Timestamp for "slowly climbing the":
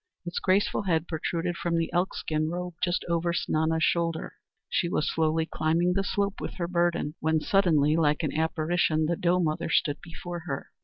5.13-6.03